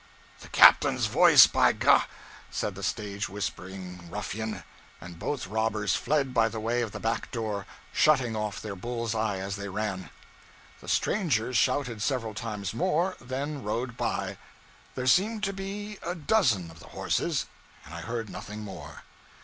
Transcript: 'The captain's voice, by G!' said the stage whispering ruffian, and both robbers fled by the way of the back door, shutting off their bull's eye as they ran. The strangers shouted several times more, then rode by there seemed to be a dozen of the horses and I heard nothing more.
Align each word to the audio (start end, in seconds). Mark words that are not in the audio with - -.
'The 0.39 0.47
captain's 0.47 1.05
voice, 1.05 1.45
by 1.45 1.71
G!' 1.71 1.95
said 2.49 2.73
the 2.73 2.81
stage 2.81 3.29
whispering 3.29 4.09
ruffian, 4.09 4.63
and 4.99 5.19
both 5.19 5.45
robbers 5.45 5.93
fled 5.93 6.33
by 6.33 6.49
the 6.49 6.59
way 6.59 6.81
of 6.81 6.91
the 6.91 6.99
back 6.99 7.29
door, 7.29 7.67
shutting 7.93 8.35
off 8.35 8.59
their 8.59 8.75
bull's 8.75 9.13
eye 9.13 9.37
as 9.37 9.57
they 9.57 9.69
ran. 9.69 10.09
The 10.79 10.87
strangers 10.87 11.55
shouted 11.55 12.01
several 12.01 12.33
times 12.33 12.73
more, 12.73 13.15
then 13.21 13.61
rode 13.61 13.95
by 13.95 14.39
there 14.95 15.05
seemed 15.05 15.43
to 15.43 15.53
be 15.53 15.99
a 16.01 16.15
dozen 16.15 16.71
of 16.71 16.79
the 16.79 16.87
horses 16.97 17.45
and 17.85 17.93
I 17.93 18.01
heard 18.01 18.27
nothing 18.27 18.61
more. 18.61 19.03